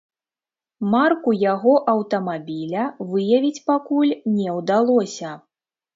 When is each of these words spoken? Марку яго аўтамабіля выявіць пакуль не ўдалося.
Марку 0.93 1.33
яго 1.41 1.73
аўтамабіля 1.93 2.87
выявіць 3.11 3.63
пакуль 3.69 4.11
не 4.37 4.49
ўдалося. 4.57 5.37